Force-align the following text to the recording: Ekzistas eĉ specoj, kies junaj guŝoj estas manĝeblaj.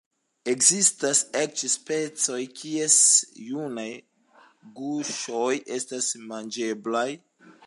Ekzistas 0.51 1.19
eĉ 1.41 1.63
specoj, 1.73 2.39
kies 2.61 2.97
junaj 3.51 3.87
guŝoj 4.81 5.49
estas 5.81 6.13
manĝeblaj. 6.33 7.11